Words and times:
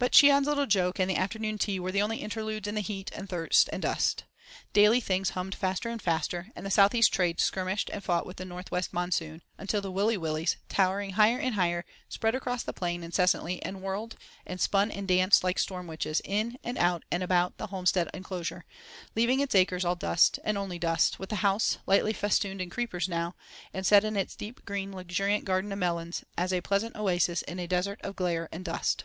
But 0.00 0.10
Cheon's 0.10 0.48
little 0.48 0.66
joke 0.66 0.98
and 0.98 1.08
the 1.08 1.14
afternoon 1.14 1.56
tea 1.56 1.78
were 1.78 1.96
only 1.96 2.16
interludes 2.16 2.66
in 2.66 2.74
the 2.74 2.80
heat 2.80 3.12
and 3.14 3.28
thirst 3.28 3.70
and 3.72 3.80
dust. 3.80 4.24
Daily 4.72 4.98
things 5.00 5.30
hummed 5.30 5.54
faster 5.54 5.88
and 5.88 6.02
faster, 6.02 6.48
and 6.56 6.66
the 6.66 6.72
South 6.72 6.92
east 6.92 7.12
Trades 7.14 7.44
skirmished 7.44 7.88
and 7.92 8.02
fought 8.02 8.26
with 8.26 8.38
the 8.38 8.44
North 8.44 8.72
west 8.72 8.92
monsoon, 8.92 9.42
until 9.58 9.80
the 9.80 9.92
Willy 9.92 10.16
Willys, 10.16 10.56
towering 10.68 11.10
higher 11.10 11.38
and 11.38 11.54
higher 11.54 11.84
sped 12.08 12.34
across 12.34 12.64
the 12.64 12.72
plain 12.72 13.04
incessantly, 13.04 13.62
and 13.62 13.80
whirled, 13.80 14.16
and 14.44 14.60
spun 14.60 14.90
and 14.90 15.06
danced 15.06 15.44
like 15.44 15.56
storm 15.56 15.86
witches, 15.86 16.20
in, 16.24 16.58
and 16.64 16.76
out 16.76 17.04
and 17.12 17.22
about 17.22 17.56
the 17.58 17.68
homestead 17.68 18.10
enclosure, 18.12 18.64
leaving 19.14 19.38
its 19.38 19.54
acres 19.54 19.84
all 19.84 19.94
dust, 19.94 20.40
and 20.42 20.58
only 20.58 20.80
dust, 20.80 21.20
with 21.20 21.28
the 21.28 21.36
house, 21.46 21.78
lightly 21.86 22.12
festooned 22.12 22.60
in 22.60 22.70
creepers 22.70 23.08
now, 23.08 23.36
and 23.72 23.86
set 23.86 24.02
in 24.02 24.16
its 24.16 24.34
deep 24.34 24.64
green 24.64 24.90
luxuriant 24.92 25.44
garden 25.44 25.70
of 25.70 25.78
melons, 25.78 26.24
as 26.36 26.52
a 26.52 26.60
pleasant 26.60 26.96
oasis 26.96 27.42
in 27.42 27.60
a 27.60 27.68
desert 27.68 28.00
of 28.02 28.16
glare 28.16 28.48
and 28.50 28.64
dust. 28.64 29.04